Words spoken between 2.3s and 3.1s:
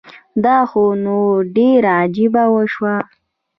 وشوه